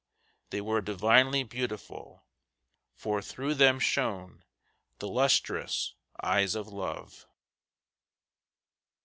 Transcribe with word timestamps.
they 0.49 0.59
were 0.59 0.81
divinely 0.81 1.43
beautiful, 1.43 2.25
For 2.95 3.21
through 3.21 3.53
them 3.53 3.79
shone 3.79 4.43
the 4.97 5.07
lustrous 5.07 5.93
eyes 6.23 6.55
of 6.55 6.67
Love. 6.67 7.27